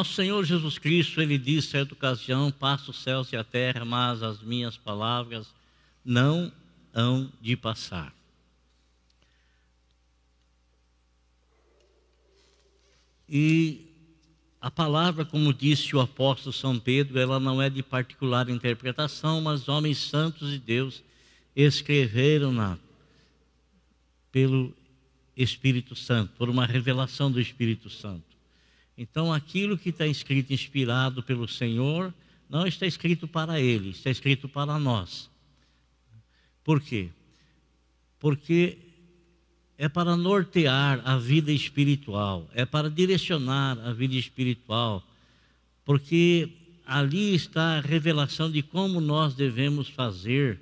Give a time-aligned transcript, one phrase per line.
[0.00, 4.22] nosso Senhor Jesus Cristo, ele disse certa ocasião: Passo os céus e a terra, mas
[4.22, 5.54] as minhas palavras
[6.02, 6.50] não
[6.94, 8.10] hão de passar.
[13.28, 13.86] E
[14.58, 19.68] a palavra, como disse o apóstolo São Pedro, ela não é de particular interpretação, mas
[19.68, 21.02] homens santos de Deus
[21.54, 22.78] escreveram-na
[24.32, 24.74] pelo
[25.36, 28.29] Espírito Santo, por uma revelação do Espírito Santo.
[29.02, 32.12] Então, aquilo que está escrito, inspirado pelo Senhor,
[32.50, 35.30] não está escrito para ele, está escrito para nós.
[36.62, 37.08] Por quê?
[38.18, 38.76] Porque
[39.78, 45.02] é para nortear a vida espiritual, é para direcionar a vida espiritual,
[45.82, 46.50] porque
[46.84, 50.60] ali está a revelação de como nós devemos fazer,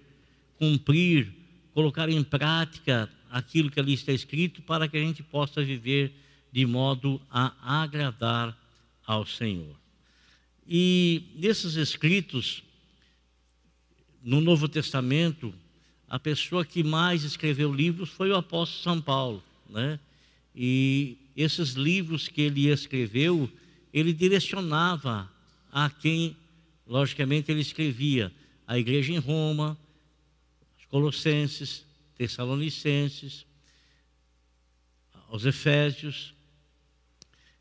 [0.56, 1.34] cumprir,
[1.75, 6.14] colocar em prática aquilo que ali está escrito para que a gente possa viver
[6.50, 8.56] de modo a agradar
[9.06, 9.77] ao Senhor.
[10.66, 12.62] E nesses escritos,
[14.22, 15.55] no Novo Testamento,
[16.08, 19.98] a pessoa que mais escreveu livros foi o apóstolo São Paulo, né?
[20.55, 23.50] E esses livros que ele escreveu,
[23.92, 25.30] ele direcionava
[25.70, 26.36] a quem,
[26.86, 28.33] logicamente, ele escrevia
[28.66, 29.78] a igreja em Roma,
[30.78, 31.84] os Colossenses,
[32.16, 33.46] Tessalonicenses,
[35.28, 36.34] aos Efésios.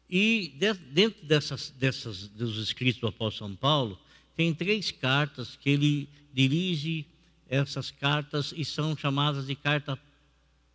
[0.10, 0.54] E
[0.94, 4.00] dentro dessas, dessas, dos escritos do apóstolo São Paulo,
[4.36, 7.06] tem três cartas que ele dirige
[7.50, 10.00] essas cartas e são chamadas de carta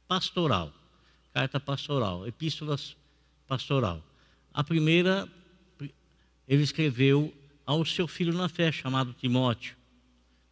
[0.06, 0.72] pastoral.
[1.32, 2.96] Carta pastoral, epístolas
[3.46, 4.02] pastoral.
[4.52, 5.26] A primeira,
[6.46, 7.32] ele escreveu
[7.64, 9.76] ao seu filho na fé, chamado Timóteo,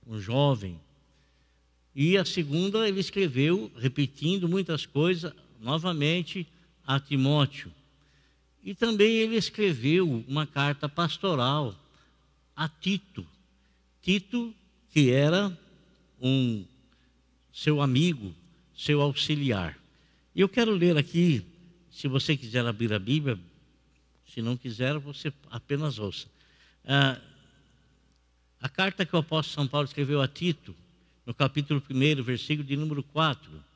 [0.06, 0.80] um jovem.
[1.94, 6.46] E a segunda, ele escreveu, repetindo muitas coisas, novamente
[6.86, 7.70] a Timóteo.
[8.62, 11.74] E também ele escreveu uma carta pastoral
[12.54, 13.26] a Tito.
[14.02, 14.54] Tito,
[14.90, 15.56] que era
[16.20, 16.64] um
[17.52, 18.34] seu amigo,
[18.76, 19.78] seu auxiliar.
[20.34, 21.44] E eu quero ler aqui,
[21.90, 23.38] se você quiser abrir a Bíblia,
[24.32, 26.28] se não quiser, você apenas ouça.
[26.84, 27.20] Ah,
[28.60, 30.74] a carta que o apóstolo São Paulo escreveu a Tito,
[31.26, 33.70] no capítulo 1, versículo de número 4.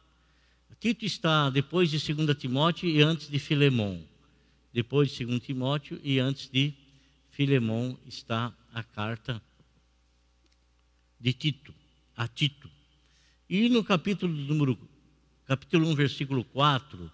[0.85, 4.05] Tito está depois de 2 Timóteo e antes de Filemão.
[4.75, 6.75] Depois de 2 Timóteo e antes de
[7.31, 9.41] Filemão está a carta
[11.19, 11.75] de Tito
[12.17, 12.71] a Tito.
[13.49, 14.79] E no capítulo número
[15.47, 17.11] capítulo 1, versículo 4,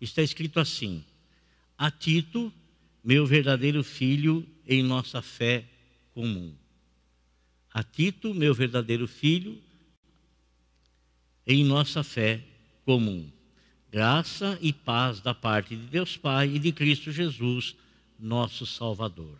[0.00, 1.04] está escrito assim:
[1.76, 2.52] A Tito,
[3.02, 5.64] meu verdadeiro filho em nossa fé
[6.12, 6.54] comum.
[7.72, 9.60] A Tito, meu verdadeiro filho
[11.46, 12.42] em nossa fé
[12.84, 13.30] comum.
[13.94, 17.76] Graça e paz da parte de Deus Pai e de Cristo Jesus,
[18.18, 19.38] nosso Salvador.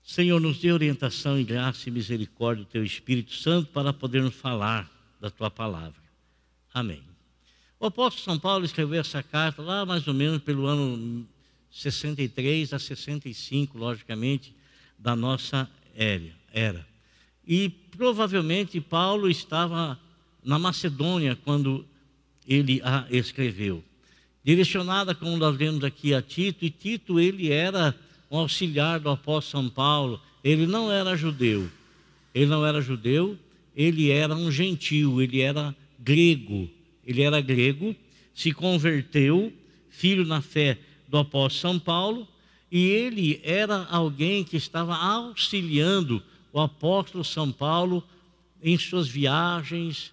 [0.00, 4.88] Senhor, nos dê orientação e graça e misericórdia do Teu Espírito Santo para podermos falar
[5.20, 6.00] da Tua palavra.
[6.72, 7.02] Amém.
[7.80, 11.26] O apóstolo São Paulo escreveu essa carta lá mais ou menos pelo ano
[11.68, 14.54] 63 a 65, logicamente,
[14.96, 16.86] da nossa era.
[17.44, 19.98] E provavelmente Paulo estava
[20.44, 21.90] na Macedônia quando
[22.46, 23.82] ele a escreveu.
[24.44, 27.94] Direcionada, como nós vemos aqui, a Tito, e Tito ele era
[28.30, 31.70] um auxiliar do apóstolo São Paulo, ele não era judeu.
[32.34, 33.38] Ele não era judeu,
[33.76, 36.68] ele era um gentil, ele era grego.
[37.06, 37.94] Ele era grego,
[38.34, 39.52] se converteu,
[39.90, 40.78] filho na fé
[41.08, 42.26] do apóstolo São Paulo,
[42.70, 46.22] e ele era alguém que estava auxiliando
[46.52, 48.02] o apóstolo São Paulo
[48.62, 50.12] em suas viagens,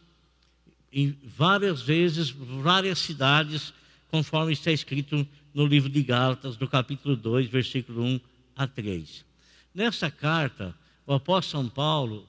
[0.91, 3.73] em várias vezes, várias cidades,
[4.09, 8.19] conforme está escrito no livro de Gálatas, no capítulo 2, versículo 1
[8.55, 9.25] a 3.
[9.73, 12.27] Nessa carta, o apóstolo São Paulo,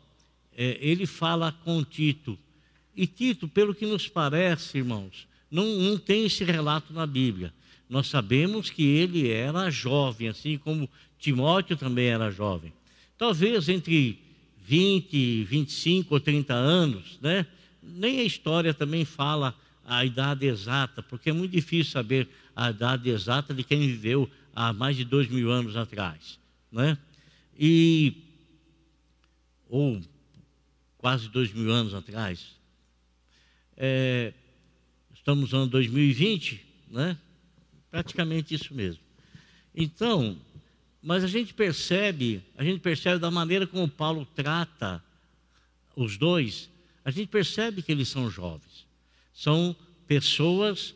[0.57, 2.39] é, ele fala com Tito.
[2.95, 7.53] E Tito, pelo que nos parece, irmãos, não, não tem esse relato na Bíblia.
[7.89, 10.89] Nós sabemos que ele era jovem, assim como
[11.19, 12.73] Timóteo também era jovem.
[13.19, 14.19] Talvez entre
[14.67, 17.47] 20, 25 ou 30 anos, né?
[17.83, 19.55] Nem a história também fala
[19.85, 24.73] a idade exata, porque é muito difícil saber a idade exata de quem viveu há
[24.73, 26.39] mais de dois mil anos atrás,
[26.71, 26.97] né?
[27.59, 28.15] E
[29.69, 30.01] ou
[30.99, 32.55] quase dois mil anos atrás.
[33.77, 34.33] É,
[35.15, 37.17] estamos no ano 2020, né?
[37.91, 39.03] Praticamente isso mesmo.
[39.75, 40.37] Então,
[41.03, 45.03] mas a gente percebe, a gente percebe da maneira como Paulo trata
[45.97, 46.70] os dois,
[47.05, 48.87] a gente percebe que eles são jovens.
[49.33, 49.75] São
[50.07, 50.95] pessoas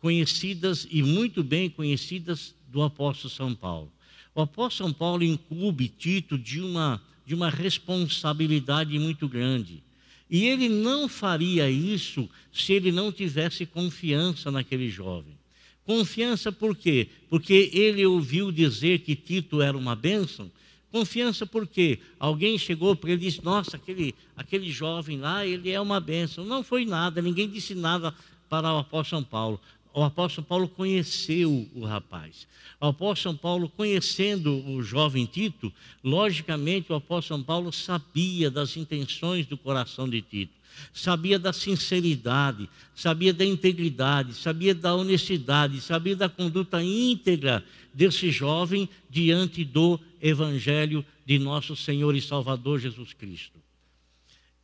[0.00, 3.92] conhecidas e muito bem conhecidas do apóstolo São Paulo.
[4.34, 9.82] O apóstolo São Paulo incube Tito de uma, de uma responsabilidade muito grande.
[10.28, 15.38] E ele não faria isso se ele não tivesse confiança naquele jovem.
[15.84, 17.08] Confiança por quê?
[17.28, 20.50] Porque ele ouviu dizer que Tito era uma bênção.
[20.94, 21.98] Confiança por quê?
[22.20, 26.44] Alguém chegou para ele e disse: Nossa, aquele, aquele jovem lá, ele é uma bênção.
[26.44, 28.14] Não foi nada, ninguém disse nada
[28.48, 29.60] para o apóstolo São Paulo.
[29.92, 32.46] O apóstolo Paulo conheceu o rapaz.
[32.80, 35.72] O apóstolo Paulo, conhecendo o jovem Tito,
[36.04, 43.32] logicamente o apóstolo Paulo sabia das intenções do coração de Tito sabia da sinceridade, sabia
[43.32, 51.38] da integridade, sabia da honestidade, sabia da conduta íntegra desse jovem diante do Evangelho de
[51.38, 53.58] nosso Senhor e Salvador Jesus Cristo.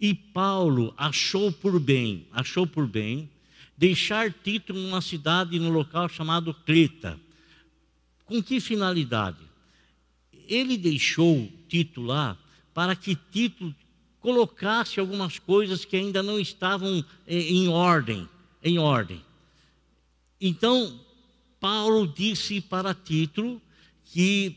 [0.01, 3.29] E Paulo achou por bem, achou por bem,
[3.77, 7.19] deixar Tito numa cidade, num local chamado Creta.
[8.25, 9.39] Com que finalidade?
[10.49, 12.37] Ele deixou Tito lá
[12.73, 13.75] para que Tito
[14.21, 18.29] colocasse algumas coisas que ainda não estavam eh, em ordem,
[18.63, 19.23] em ordem.
[20.41, 21.01] Então,
[21.59, 23.61] Paulo disse para Tito
[24.05, 24.57] que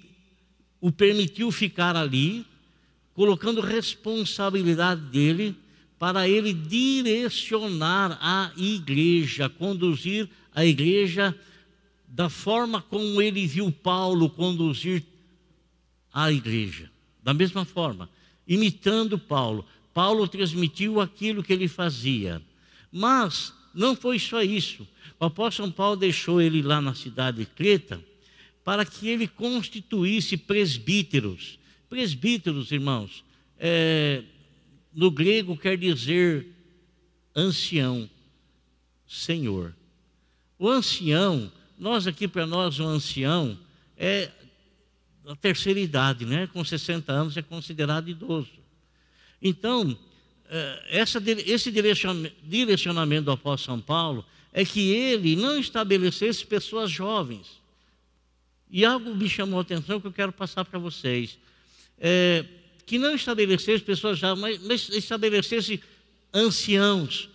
[0.80, 2.46] o permitiu ficar ali,
[3.14, 5.56] colocando responsabilidade dele
[5.98, 11.38] para ele direcionar a igreja, conduzir a igreja
[12.08, 15.04] da forma como ele viu Paulo conduzir
[16.14, 16.92] a igreja.
[17.24, 18.10] Da mesma forma,
[18.48, 19.66] imitando Paulo.
[19.94, 22.42] Paulo transmitiu aquilo que ele fazia.
[22.92, 24.88] Mas não foi só isso.
[25.20, 28.04] O apóstolo Paulo deixou ele lá na cidade de Creta
[28.64, 31.60] para que ele constituísse presbíteros.
[31.90, 33.24] Presbíteros, irmãos,
[33.60, 34.24] é,
[34.94, 36.48] no grego quer dizer
[37.36, 38.10] ancião,
[39.08, 39.76] senhor.
[40.58, 43.58] O ancião, nós aqui para nós, o ancião
[43.98, 44.32] é
[45.26, 46.48] a terceira idade, né?
[46.48, 48.52] com 60 anos é considerado idoso.
[49.42, 49.98] Então,
[50.50, 57.62] eh, essa, esse direcionamento do apóstolo São Paulo é que ele não estabelecesse pessoas jovens.
[58.70, 61.38] E algo me chamou a atenção que eu quero passar para vocês.
[62.00, 62.46] É,
[62.86, 65.82] que não estabelecesse pessoas jovens, mas estabelecesse
[66.34, 67.30] anciãos,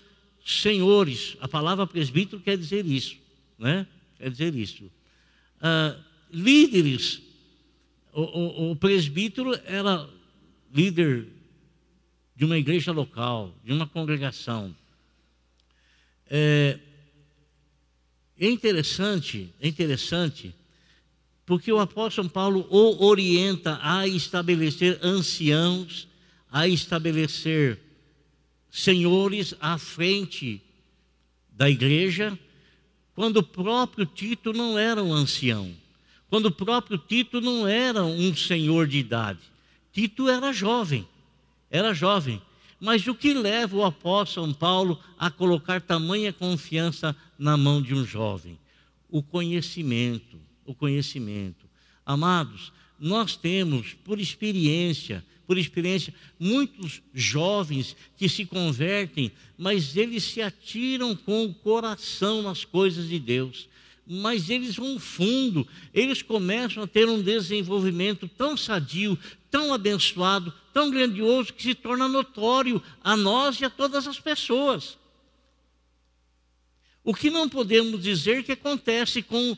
[0.45, 1.37] senhores.
[1.41, 3.17] A palavra presbítero quer dizer isso,
[3.59, 3.87] né?
[4.19, 4.91] Quer dizer isso.
[5.61, 5.97] Ah,
[6.31, 7.23] líderes
[8.19, 10.09] o, o, o presbítero era
[10.75, 11.29] líder
[12.35, 14.75] de uma igreja local, de uma congregação.
[16.29, 16.81] É,
[18.37, 20.53] é interessante, é interessante,
[21.47, 26.09] porque o apóstolo Paulo o orienta a estabelecer anciãos,
[26.51, 27.79] a estabelecer
[28.69, 30.61] senhores à frente
[31.51, 32.37] da igreja,
[33.15, 35.73] quando o próprio Tito não era um ancião
[36.31, 39.41] quando o próprio Tito não era um senhor de idade.
[39.93, 41.07] Tito era jovem,
[41.71, 42.41] era jovem.
[42.81, 48.05] Mas o que leva o apóstolo Paulo a colocar tamanha confiança na mão de um
[48.05, 48.59] jovem?
[49.11, 51.67] O conhecimento, o conhecimento.
[52.07, 60.43] Amados, nós temos, por experiência, por experiência, muitos jovens que se convertem, mas eles se
[60.43, 63.68] atiram com o coração nas coisas de Deus
[64.09, 69.19] mas eles vão fundo, eles começam a ter um desenvolvimento tão sadio,
[69.51, 74.97] tão abençoado, tão grandioso, que se torna notório a nós e a todas as pessoas.
[77.05, 79.57] O que não podemos dizer que acontece com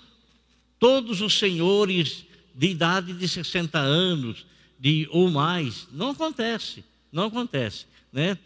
[0.80, 4.46] todos os senhores de idade de 60 anos
[4.78, 5.86] de, ou mais.
[5.92, 7.86] Não acontece, não acontece.
[8.12, 8.36] Né?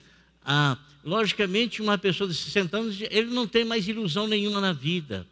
[0.44, 5.26] Ah, logicamente, uma pessoa de 60 anos, ele não tem mais ilusão nenhuma na vida.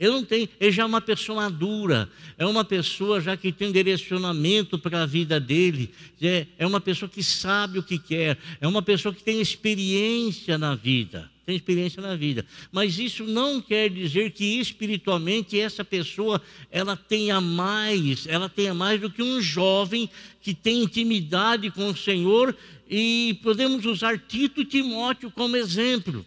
[0.00, 3.70] Ele não tem, ele já é uma pessoa madura, é uma pessoa já que tem
[3.70, 5.90] direcionamento para a vida dele,
[6.22, 10.56] é, é uma pessoa que sabe o que quer, é uma pessoa que tem experiência
[10.56, 12.46] na vida, tem experiência na vida.
[12.72, 16.40] Mas isso não quer dizer que espiritualmente essa pessoa
[16.70, 20.08] ela tenha mais, ela tenha mais do que um jovem
[20.40, 22.56] que tem intimidade com o Senhor
[22.88, 26.24] e podemos usar Tito e Timóteo como exemplo.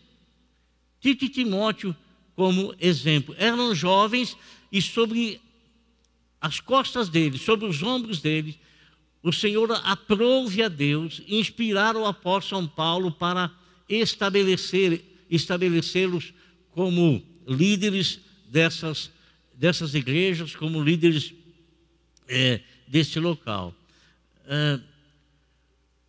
[1.01, 1.95] Tito e Timóteo
[2.35, 3.35] como exemplo.
[3.37, 4.37] Eram jovens
[4.71, 5.39] e sobre
[6.41, 8.55] as costas deles, sobre os ombros deles,
[9.23, 13.49] o Senhor aprouve a Deus, inspirar o apóstolo São Paulo para
[13.87, 16.33] estabelecer, estabelecê-los
[16.71, 19.09] como líderes dessas,
[19.53, 21.33] dessas igrejas, como líderes
[22.27, 23.73] é, desse local.
[24.45, 24.79] É,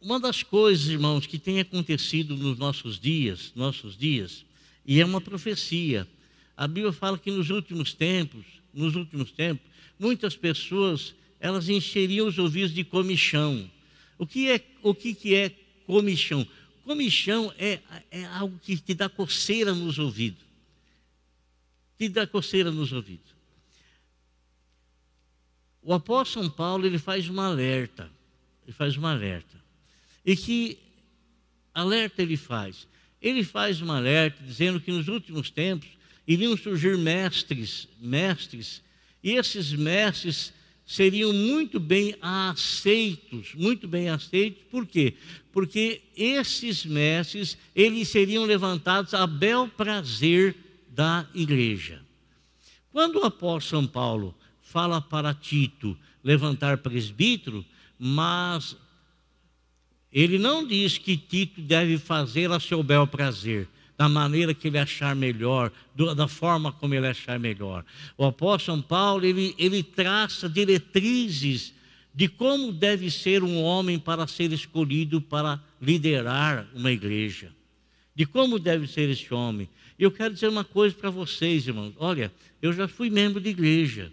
[0.00, 4.44] uma das coisas, irmãos, que tem acontecido nos nossos dias, nossos dias,
[4.84, 6.06] e é uma profecia,
[6.56, 9.64] A Bíblia fala que nos últimos tempos, nos últimos tempos,
[9.98, 13.70] muitas pessoas elas encheriam os ouvidos de comichão.
[14.16, 15.50] O que é, o que, que é
[15.86, 16.46] comichão?
[16.84, 17.80] Comichão é,
[18.10, 20.42] é algo que te dá coceira nos ouvidos.
[21.98, 23.34] Te dá coceira nos ouvidos.
[25.82, 28.10] O apóstolo São Paulo ele faz uma alerta.
[28.64, 29.62] Ele faz uma alerta.
[30.24, 30.78] E que
[31.74, 32.86] alerta ele faz?
[33.20, 35.88] Ele faz uma alerta dizendo que nos últimos tempos
[36.26, 38.82] iriam surgir mestres, mestres,
[39.22, 40.52] e esses mestres
[40.86, 45.14] seriam muito bem aceitos, muito bem aceitos, por quê?
[45.52, 50.54] Porque esses mestres, eles seriam levantados a bel prazer
[50.88, 52.02] da igreja.
[52.92, 57.64] Quando o apóstolo São Paulo fala para Tito levantar presbítero,
[57.98, 58.76] mas
[60.12, 64.78] ele não diz que Tito deve fazer a seu bel prazer, da maneira que ele
[64.78, 65.70] achar melhor,
[66.16, 67.84] da forma como ele achar melhor.
[68.16, 71.72] O apóstolo São Paulo, ele, ele traça diretrizes
[72.14, 77.52] de como deve ser um homem para ser escolhido para liderar uma igreja.
[78.14, 79.68] De como deve ser esse homem.
[79.98, 81.92] E eu quero dizer uma coisa para vocês, irmãos.
[81.96, 82.32] Olha,
[82.62, 84.12] eu já fui membro de igreja.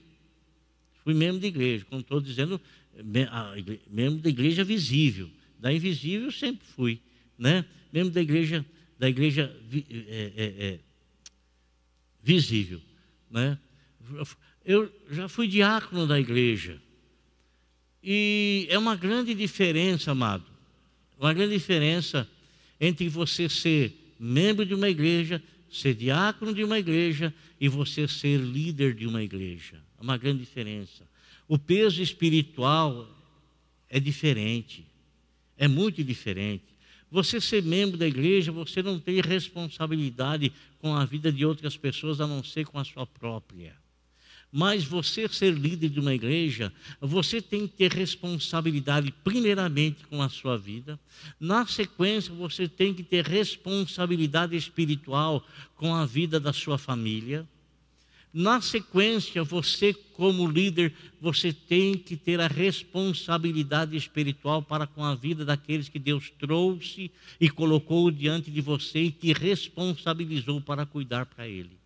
[1.04, 2.60] Fui membro de igreja, como estou dizendo,
[3.90, 5.30] membro da igreja visível.
[5.60, 7.00] Da invisível sempre fui,
[7.38, 7.66] né?
[7.94, 8.66] Membro da igreja,
[9.02, 10.80] da igreja é, é, é,
[12.22, 12.80] visível,
[13.32, 13.58] né?
[14.64, 16.80] Eu já fui diácono da igreja.
[18.04, 20.46] E é uma grande diferença, amado.
[21.20, 22.30] Uma grande diferença
[22.80, 28.40] entre você ser membro de uma igreja, ser diácono de uma igreja e você ser
[28.40, 29.82] líder de uma igreja.
[29.98, 31.10] É uma grande diferença.
[31.48, 33.10] O peso espiritual
[33.90, 34.86] é diferente
[35.62, 36.71] é muito diferente.
[37.12, 42.22] Você ser membro da igreja, você não tem responsabilidade com a vida de outras pessoas
[42.22, 43.76] a não ser com a sua própria.
[44.50, 50.30] Mas você ser líder de uma igreja, você tem que ter responsabilidade primeiramente com a
[50.30, 51.00] sua vida.
[51.40, 57.48] Na sequência, você tem que ter responsabilidade espiritual com a vida da sua família.
[58.34, 65.14] Na sequência, você, como líder, você tem que ter a responsabilidade espiritual para com a
[65.16, 71.26] vida daqueles que Deus trouxe e colocou diante de você e te responsabilizou para cuidar
[71.26, 71.78] para Ele.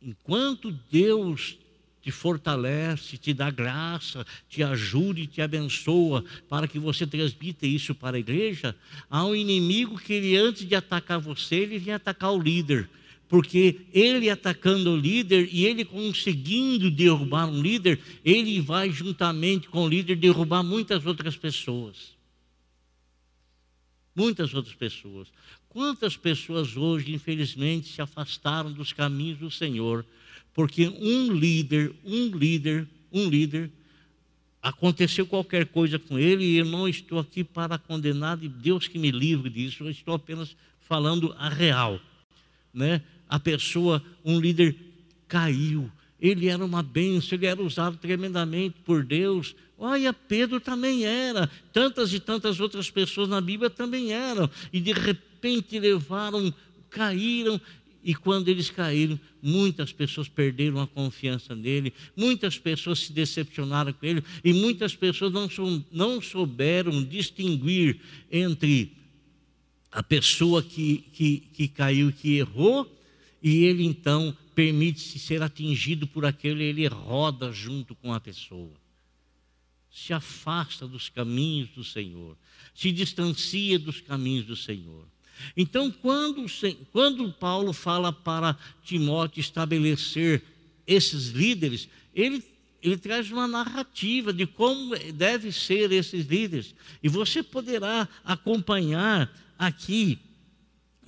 [0.00, 1.58] Enquanto Deus
[2.06, 7.96] te fortalece, te dá graça, te ajuda e te abençoa para que você transmita isso
[7.96, 8.76] para a igreja,
[9.10, 12.88] há um inimigo que ele antes de atacar você, ele vem atacar o líder.
[13.28, 19.84] Porque ele atacando o líder e ele conseguindo derrubar um líder, ele vai juntamente com
[19.84, 22.14] o líder derrubar muitas outras pessoas.
[24.14, 25.26] Muitas outras pessoas.
[25.68, 30.06] Quantas pessoas hoje, infelizmente, se afastaram dos caminhos do Senhor
[30.56, 33.70] porque um líder, um líder, um líder,
[34.62, 38.98] aconteceu qualquer coisa com ele e eu não estou aqui para condenar, e Deus que
[38.98, 42.00] me livre disso, eu estou apenas falando a real.
[42.72, 43.02] Né?
[43.28, 44.74] A pessoa, um líder
[45.28, 49.54] caiu, ele era uma bênção, ele era usado tremendamente por Deus.
[49.76, 54.94] Olha, Pedro também era, tantas e tantas outras pessoas na Bíblia também eram, e de
[54.94, 56.52] repente levaram,
[56.88, 57.60] caíram,
[58.06, 64.06] e quando eles caíram, muitas pessoas perderam a confiança nele, muitas pessoas se decepcionaram com
[64.06, 68.92] ele, e muitas pessoas não, sou, não souberam distinguir entre
[69.90, 72.88] a pessoa que, que, que caiu, que errou,
[73.42, 78.74] e ele então permite-se ser atingido por aquele, ele roda junto com a pessoa.
[79.90, 82.38] Se afasta dos caminhos do Senhor,
[82.72, 85.08] se distancia dos caminhos do Senhor.
[85.56, 86.44] Então, quando,
[86.92, 90.42] quando Paulo fala para Timóteo estabelecer
[90.86, 92.42] esses líderes, ele,
[92.82, 96.74] ele traz uma narrativa de como devem ser esses líderes.
[97.02, 100.18] E você poderá acompanhar aqui,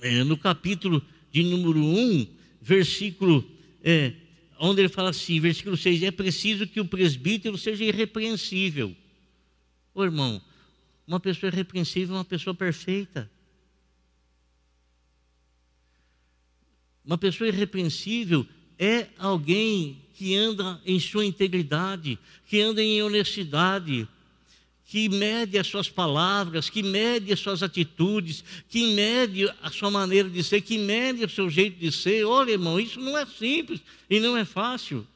[0.01, 2.27] é, no capítulo de número 1,
[2.61, 3.49] versículo,
[3.83, 4.13] é,
[4.59, 8.95] onde ele fala assim, versículo 6, é preciso que o presbítero seja irrepreensível.
[9.93, 10.41] Ô irmão,
[11.07, 13.29] uma pessoa irrepreensível é uma pessoa perfeita.
[17.09, 18.45] Uma pessoa irrepreensível
[18.77, 24.07] é alguém que anda em sua integridade, que anda em honestidade,
[24.85, 30.29] que mede as suas palavras, que mede as suas atitudes, que mede a sua maneira
[30.29, 32.25] de ser, que mede o seu jeito de ser.
[32.25, 35.07] Olha, irmão, isso não é simples e não é fácil.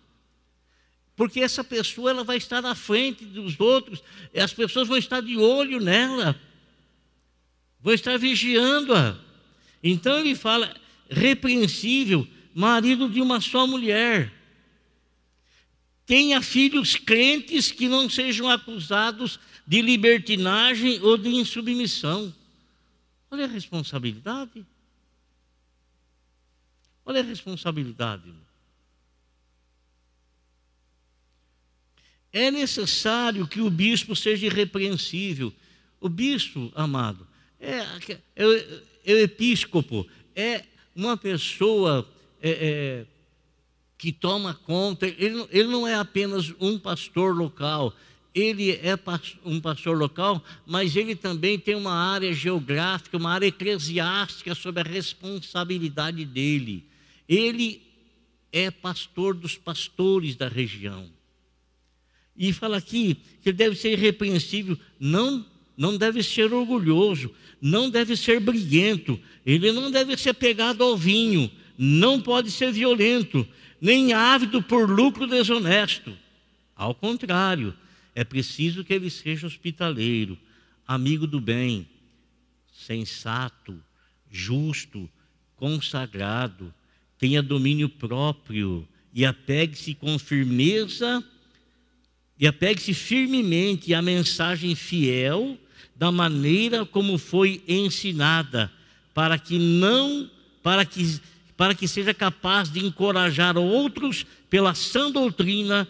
[1.16, 4.02] Porque essa pessoa ela vai estar na frente dos outros,
[4.36, 6.36] as pessoas vão estar de olho nela.
[7.80, 9.16] vou estar vigiando-a.
[9.84, 10.76] Então ele fala,
[11.14, 14.32] repreensível, marido de uma só mulher.
[16.06, 22.34] Tenha filhos crentes que não sejam acusados de libertinagem ou de insubmissão.
[23.32, 24.66] Olha a responsabilidade.
[27.06, 28.34] Olha a responsabilidade.
[32.32, 35.54] É necessário que o bispo seja irrepreensível.
[36.02, 37.28] O bispo, amado,
[37.60, 37.80] é,
[38.36, 40.66] é, é o episcopo, é
[40.96, 42.08] uma pessoa
[42.42, 43.06] é, é,
[43.98, 47.96] que toma conta, ele, ele não é apenas um pastor local,
[48.34, 48.98] ele é
[49.46, 54.92] um pastor local, mas ele também tem uma área geográfica, uma área eclesiástica sobre a
[54.92, 56.84] responsabilidade dele.
[57.30, 57.82] Ele
[58.52, 61.10] é pastor dos pastores da região.
[62.36, 68.16] E fala aqui que ele deve ser irrepreensível, não, não deve ser orgulhoso, não deve
[68.16, 73.48] ser briguento, ele não deve ser pegado ao vinho, não pode ser violento,
[73.82, 76.16] nem ávido por lucro desonesto.
[76.76, 77.74] Ao contrário,
[78.16, 80.38] é preciso que ele seja hospitaleiro,
[80.88, 81.88] amigo do bem,
[82.72, 83.82] sensato,
[84.30, 85.10] justo,
[85.56, 86.74] consagrado,
[87.18, 91.24] tenha domínio próprio e apegue-se com firmeza
[92.38, 95.58] e apegue-se firmemente à mensagem fiel
[95.96, 98.72] da maneira como foi ensinada,
[99.14, 100.30] para que não,
[100.62, 101.22] para que
[101.56, 105.88] para que seja capaz de encorajar outros pela sã doutrina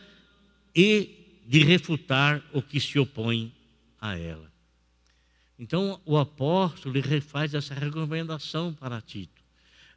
[0.76, 3.52] e de refutar o que se opõe
[4.00, 4.52] a ela.
[5.58, 9.42] Então o apóstolo refaz essa recomendação para Tito.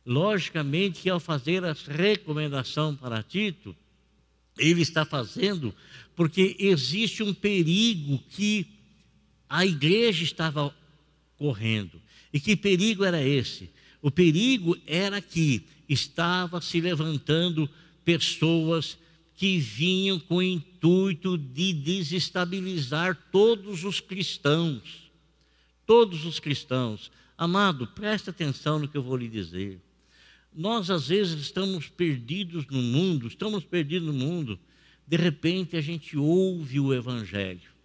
[0.04, 3.74] Logicamente que ao fazer essa recomendação para Tito,
[4.56, 5.74] ele está fazendo
[6.14, 8.75] porque existe um perigo que
[9.48, 10.74] a igreja estava
[11.36, 12.00] correndo.
[12.32, 13.70] E que perigo era esse?
[14.02, 17.68] O perigo era que estava se levantando
[18.04, 18.98] pessoas
[19.36, 25.10] que vinham com o intuito de desestabilizar todos os cristãos.
[25.86, 27.10] Todos os cristãos.
[27.36, 29.78] Amado, preste atenção no que eu vou lhe dizer.
[30.54, 34.58] Nós, às vezes, estamos perdidos no mundo, estamos perdidos no mundo,
[35.06, 37.75] de repente a gente ouve o Evangelho.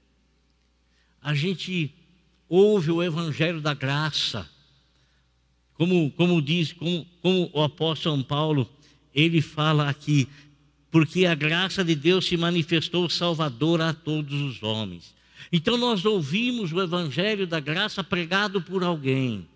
[1.22, 1.94] A gente
[2.50, 4.50] ouve o Evangelho da graça.
[5.74, 8.70] Como, como diz, como, como o apóstolo São Paulo,
[9.14, 10.28] ele fala aqui,
[10.90, 15.14] porque a graça de Deus se manifestou salvadora a todos os homens.
[15.52, 19.48] Então nós ouvimos o Evangelho da graça pregado por alguém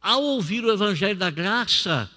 [0.00, 2.10] ao ouvir o Evangelho da Graça,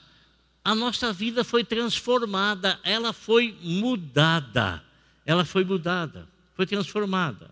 [0.63, 4.83] a nossa vida foi transformada, ela foi mudada.
[5.25, 7.51] Ela foi mudada, foi transformada.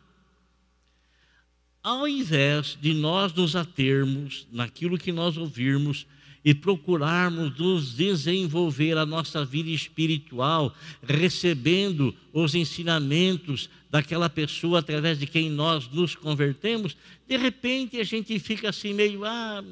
[1.82, 6.06] Ao invés de nós nos atermos naquilo que nós ouvirmos
[6.44, 15.26] e procurarmos nos desenvolver a nossa vida espiritual, recebendo os ensinamentos daquela pessoa através de
[15.26, 16.96] quem nós nos convertemos,
[17.28, 19.63] de repente a gente fica assim meio, ah,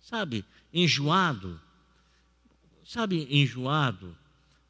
[0.00, 1.60] sabe, enjoado,
[2.84, 4.16] sabe, enjoado,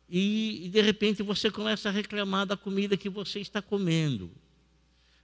[0.09, 4.29] e, e, de repente você começa a reclamar da comida que você está comendo.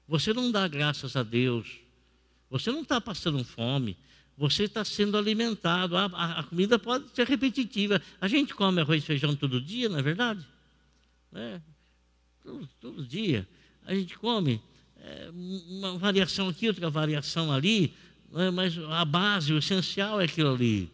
[0.08, 1.80] Você não dá graças a Deus,
[2.48, 3.96] você não está passando fome,
[4.36, 5.96] você está sendo alimentado.
[5.96, 8.00] A, a, a, comida pode ser repetitiva.
[8.20, 10.46] A gente come arroz e feijão todo dia, não é verdade?
[11.34, 11.60] É,
[12.44, 13.48] todo, todo dia.
[13.84, 14.60] A gente come
[14.98, 17.94] é, uma variação aqui, outra variação ali,
[18.34, 18.50] é?
[18.50, 20.90] mas a base, o essencial é aquilo ali.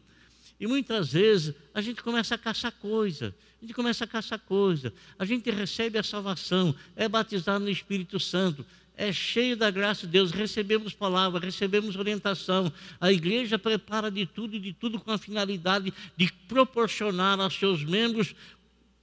[0.60, 4.92] E muitas vezes a gente começa a caçar coisa, a gente começa a caçar coisa,
[5.18, 8.64] a gente recebe a salvação, é batizado no Espírito Santo,
[8.96, 12.72] é cheio da graça de Deus, recebemos palavra, recebemos orientação.
[13.00, 17.84] A igreja prepara de tudo e de tudo com a finalidade de proporcionar aos seus
[17.84, 18.34] membros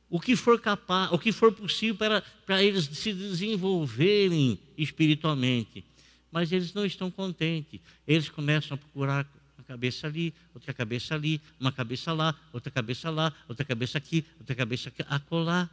[0.10, 5.84] o que for capaz, o que for possível para, para eles se desenvolverem espiritualmente
[6.32, 7.80] mas eles não estão contentes.
[8.08, 13.10] Eles começam a procurar uma cabeça ali, outra cabeça ali, uma cabeça lá, outra cabeça
[13.10, 15.70] lá, outra cabeça aqui, outra cabeça aqui, acolá.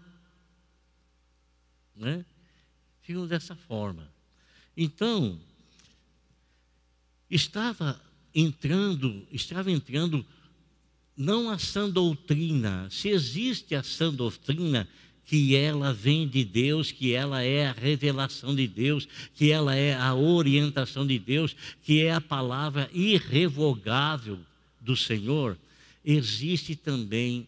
[1.94, 2.24] Né?
[3.06, 4.10] Ficam dessa forma.
[4.76, 5.38] Então,
[7.30, 8.00] estava
[8.34, 10.26] entrando, estava entrando
[11.16, 12.88] não a sã doutrina.
[12.90, 14.88] Se existe a sã doutrina,
[15.24, 19.94] que ela vem de Deus, que ela é a revelação de Deus, que ela é
[19.94, 24.40] a orientação de Deus, que é a palavra irrevogável
[24.80, 25.56] do Senhor,
[26.04, 27.46] existe também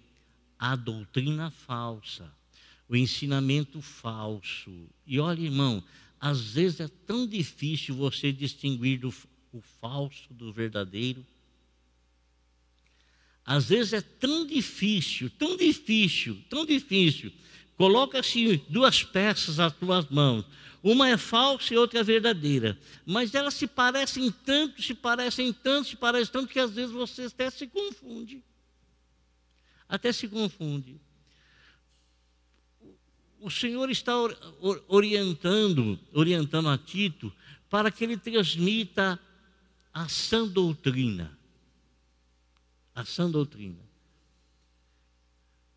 [0.56, 2.38] a doutrina falsa,
[2.88, 4.72] o ensinamento falso.
[5.07, 5.83] E olha, irmão,
[6.20, 9.12] às vezes é tão difícil você distinguir do,
[9.53, 11.24] o falso do verdadeiro.
[13.44, 17.33] Às vezes é tão difícil, tão difícil, tão difícil.
[17.77, 20.44] Coloca-se duas peças às tuas mãos.
[20.83, 22.79] Uma é falsa e outra é verdadeira.
[23.05, 27.22] Mas elas se parecem tanto, se parecem tanto, se parecem tanto que às vezes você
[27.22, 28.42] até se confunde.
[29.88, 31.01] Até se confunde.
[33.40, 34.12] O Senhor está
[34.88, 37.33] orientando, orientando a Tito
[37.70, 39.18] para que ele transmita
[39.92, 41.37] a sã doutrina.
[42.94, 43.79] A sã doutrina.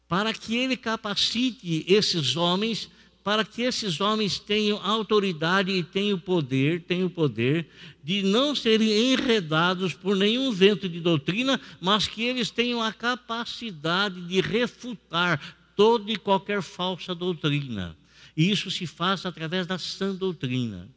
[0.08, 2.90] Para que ele capacite esses homens
[3.24, 7.68] para que esses homens tenham autoridade e tenham poder, tenham poder
[8.04, 14.20] de não serem enredados por nenhum vento de doutrina, mas que eles tenham a capacidade
[14.22, 15.40] de refutar
[15.82, 17.98] toda e qualquer falsa doutrina.
[18.38, 20.88] E isso se faz através da sã doutrina,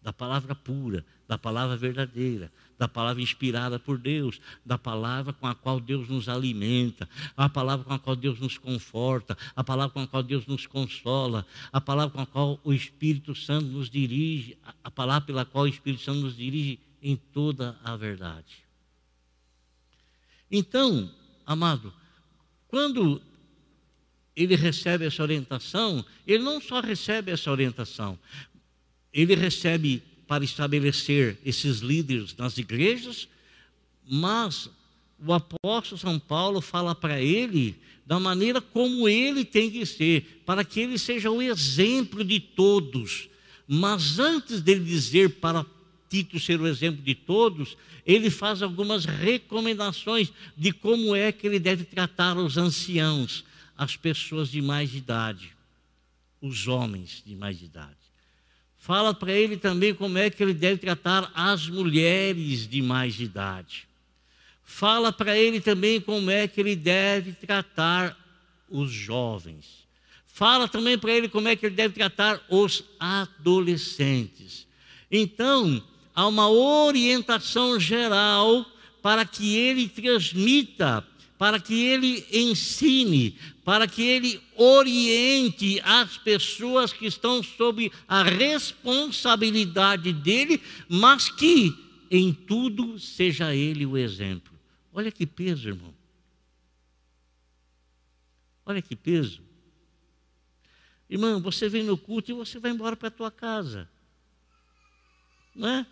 [0.00, 5.56] da palavra pura, da palavra verdadeira, da palavra inspirada por Deus, da palavra com a
[5.56, 10.00] qual Deus nos alimenta, a palavra com a qual Deus nos conforta, a palavra com
[10.02, 14.56] a qual Deus nos consola, a palavra com a qual o Espírito Santo nos dirige,
[14.84, 18.64] a palavra pela qual o Espírito Santo nos dirige em toda a verdade.
[20.48, 21.12] Então,
[21.44, 21.92] amado,
[22.68, 23.20] quando
[24.34, 28.18] ele recebe essa orientação, ele não só recebe essa orientação,
[29.12, 33.28] ele recebe para estabelecer esses líderes nas igrejas,
[34.08, 34.68] mas
[35.24, 40.64] o apóstolo São Paulo fala para ele da maneira como ele tem que ser, para
[40.64, 43.28] que ele seja o exemplo de todos.
[43.66, 45.64] Mas antes dele dizer para
[46.08, 51.58] Tito ser o exemplo de todos, ele faz algumas recomendações de como é que ele
[51.58, 53.44] deve tratar os anciãos,
[53.76, 55.52] as pessoas de mais idade,
[56.40, 57.96] os homens de mais idade.
[58.78, 63.88] Fala para ele também como é que ele deve tratar as mulheres de mais idade.
[64.62, 68.16] Fala para ele também como é que ele deve tratar
[68.68, 69.86] os jovens.
[70.26, 74.66] Fala também para ele como é que ele deve tratar os adolescentes.
[75.10, 75.82] Então,
[76.16, 78.66] há uma orientação geral
[79.00, 81.06] para que ele transmita
[81.38, 90.12] para que ele ensine, para que ele oriente as pessoas que estão sob a responsabilidade
[90.12, 91.74] dele, mas que
[92.10, 94.54] em tudo seja ele o exemplo.
[94.92, 95.94] Olha que peso, irmão.
[98.64, 99.42] Olha que peso.
[101.08, 103.88] Irmão, você vem no culto e você vai embora para a tua casa.
[105.54, 105.86] Não é?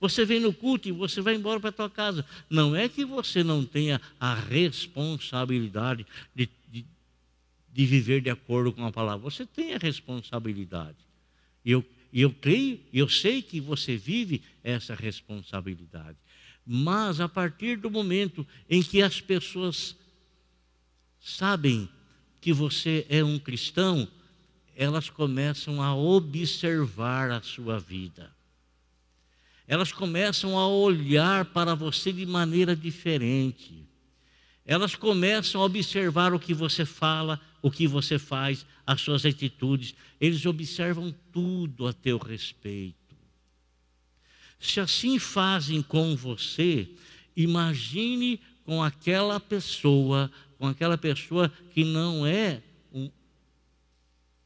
[0.00, 2.24] Você vem no culto e você vai embora para a tua casa.
[2.48, 6.86] Não é que você não tenha a responsabilidade de, de,
[7.72, 9.28] de viver de acordo com a palavra.
[9.28, 10.96] Você tem a responsabilidade.
[11.64, 16.16] E eu, eu creio, eu sei que você vive essa responsabilidade.
[16.64, 19.96] Mas a partir do momento em que as pessoas
[21.18, 21.88] sabem
[22.40, 24.06] que você é um cristão,
[24.76, 28.37] elas começam a observar a sua vida
[29.68, 33.86] elas começam a olhar para você de maneira diferente.
[34.64, 39.94] Elas começam a observar o que você fala, o que você faz, as suas atitudes.
[40.18, 42.96] Eles observam tudo a teu respeito.
[44.58, 46.88] Se assim fazem com você,
[47.36, 53.10] imagine com aquela pessoa, com aquela pessoa que não é um,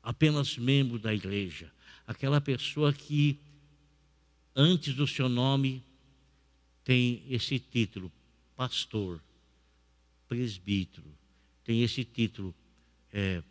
[0.02, 1.70] apenas membro da igreja,
[2.08, 3.38] aquela pessoa que
[4.54, 5.82] antes do seu nome
[6.84, 8.10] tem esse título,
[8.56, 9.20] pastor,
[10.28, 11.06] presbítero,
[11.64, 12.54] tem esse título,
[13.12, 13.42] é,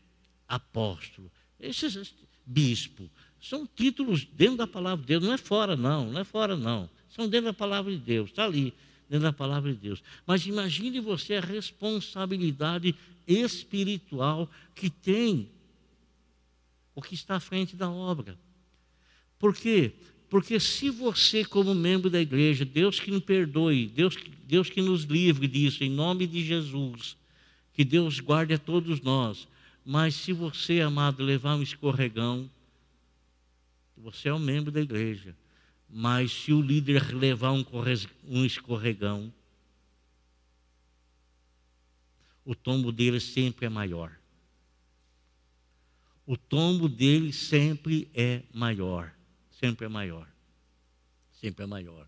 [0.48, 2.14] apóstolo, esses,
[2.46, 3.10] bispo.
[3.40, 6.90] São títulos dentro da palavra de Deus, não é fora, não, não é fora, não.
[7.10, 8.74] São dentro da palavra de Deus, está ali,
[9.10, 10.04] dentro da palavra de Deus.
[10.26, 12.96] Mas imagine você a responsabilidade
[13.28, 15.50] espiritual que tem
[16.94, 18.38] o que está à frente da obra.
[19.40, 19.94] Por quê?
[20.32, 24.16] Porque se você, como membro da igreja, Deus que nos perdoe, Deus,
[24.46, 27.18] Deus que nos livre disso, em nome de Jesus,
[27.74, 29.46] que Deus guarde a todos nós.
[29.86, 32.50] Mas se você, amado, levar um escorregão,
[33.98, 35.36] você é um membro da igreja.
[35.90, 39.34] Mas se o líder levar um, escorregão,
[42.46, 44.14] o tombo dele sempre é maior.
[46.26, 49.12] O tombo dele sempre é maior
[49.62, 50.28] sempre é maior.
[51.40, 52.08] Sempre é maior.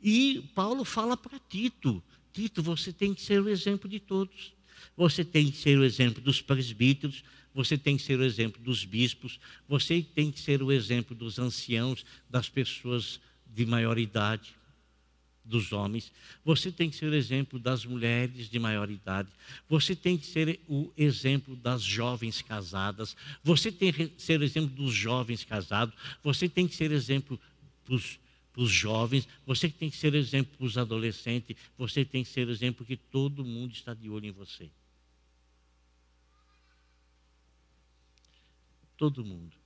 [0.00, 4.54] E Paulo fala para Tito: Tito, você tem que ser o exemplo de todos.
[4.96, 7.22] Você tem que ser o exemplo dos presbíteros,
[7.52, 11.38] você tem que ser o exemplo dos bispos, você tem que ser o exemplo dos
[11.38, 14.54] anciãos, das pessoas de maior idade,
[15.48, 16.12] dos homens,
[16.44, 19.28] você tem que ser o exemplo das mulheres de maior idade,
[19.68, 24.70] você tem que ser o exemplo das jovens casadas, você tem que ser o exemplo
[24.76, 27.40] dos jovens casados, você tem que ser exemplo
[27.86, 28.18] dos
[28.58, 32.84] os jovens, você tem que ser exemplo para os adolescentes, você tem que ser exemplo
[32.84, 34.68] que todo mundo está de olho em você.
[38.96, 39.56] Todo mundo.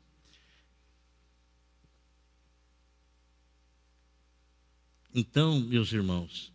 [5.15, 6.53] Então, meus irmãos,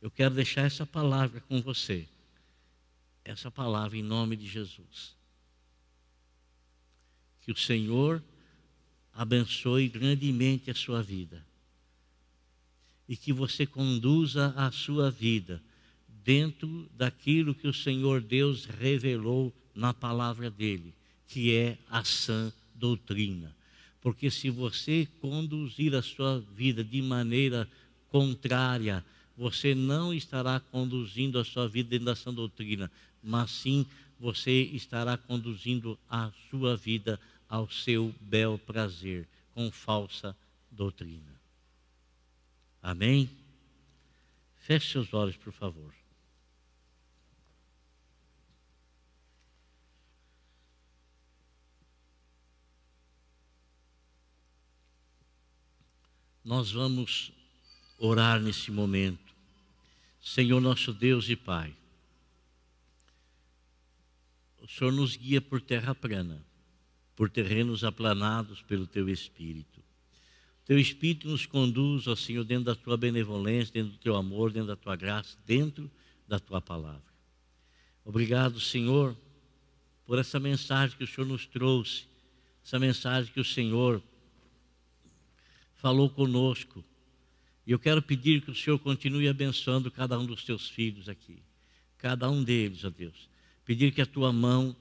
[0.00, 2.08] eu quero deixar essa palavra com você.
[3.24, 5.14] Essa palavra em nome de Jesus.
[7.42, 8.22] Que o Senhor
[9.12, 11.44] abençoe grandemente a sua vida
[13.08, 15.62] e que você conduza a sua vida
[16.24, 20.94] dentro daquilo que o Senhor Deus revelou na palavra dele,
[21.26, 23.56] que é a sã doutrina.
[24.00, 27.68] Porque se você conduzir a sua vida de maneira
[28.10, 29.04] contrária,
[29.36, 32.90] você não estará conduzindo a sua vida dentro da sã doutrina,
[33.22, 33.86] mas sim
[34.18, 40.36] você estará conduzindo a sua vida ao seu bel prazer, com falsa
[40.70, 41.40] doutrina.
[42.82, 43.30] Amém?
[44.56, 45.94] Feche seus olhos, por favor.
[56.44, 57.32] Nós vamos
[57.98, 59.34] orar nesse momento.
[60.22, 61.74] Senhor nosso Deus e Pai,
[64.60, 66.42] o Senhor nos guia por terra plana,
[67.16, 69.82] por terrenos aplanados pelo Teu Espírito.
[70.64, 74.68] Teu Espírito nos conduz, ó Senhor, dentro da tua benevolência, dentro do teu amor, dentro
[74.68, 75.90] da tua graça, dentro
[76.26, 77.02] da tua palavra.
[78.04, 79.16] Obrigado, Senhor,
[80.04, 82.04] por essa mensagem que o Senhor nos trouxe,
[82.62, 84.02] essa mensagem que o Senhor
[85.76, 86.84] falou conosco.
[87.68, 91.36] E eu quero pedir que o Senhor continue abençoando cada um dos teus filhos aqui,
[91.98, 93.28] cada um deles, ó Deus.
[93.64, 94.74] Pedir que a tua mão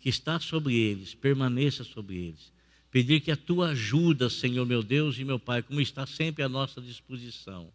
[0.00, 2.50] que está sobre eles permaneça sobre eles
[2.90, 6.48] Pedir que a tua ajuda, Senhor meu Deus e meu Pai, como está sempre à
[6.48, 7.72] nossa disposição,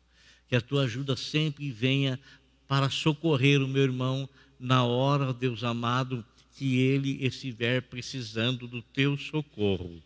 [0.47, 2.19] que a tua ajuda sempre venha
[2.67, 4.28] para socorrer o meu irmão
[4.60, 6.25] na hora, Deus amado,
[6.58, 10.01] que ele estiver precisando do teu socorro.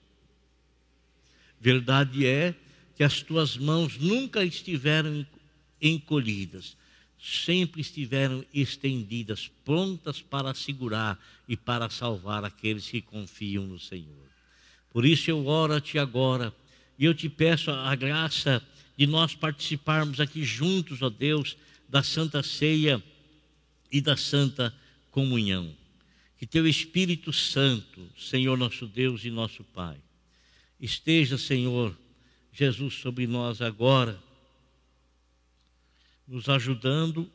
[1.59, 2.53] Verdade é
[2.99, 5.25] que as tuas mãos nunca estiveram
[5.81, 6.75] encolhidas,
[7.17, 14.27] sempre estiveram estendidas, prontas para segurar e para salvar aqueles que confiam no Senhor.
[14.91, 16.53] Por isso eu oro a Ti agora
[16.97, 18.61] e eu te peço a graça
[18.97, 21.55] de nós participarmos aqui juntos, ó Deus,
[21.87, 23.01] da Santa Ceia
[23.89, 24.75] e da Santa
[25.09, 25.73] Comunhão.
[26.37, 29.95] Que Teu Espírito Santo, Senhor nosso Deus e nosso Pai,
[30.81, 31.95] esteja, Senhor
[32.51, 34.19] Jesus, sobre nós agora,
[36.27, 37.29] nos ajudando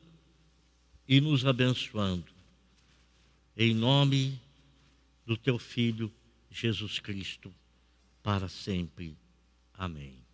[1.09, 2.33] e nos abençoando.
[3.57, 4.41] Em nome
[5.27, 6.13] do Teu Filho
[6.51, 7.53] Jesus Cristo,
[8.23, 9.17] para sempre.
[9.77, 10.25] Amém.